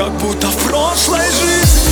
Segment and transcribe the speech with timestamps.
[0.00, 1.89] как будто в прошлой жизни.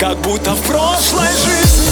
[0.00, 1.89] Как будто в прошлой жизни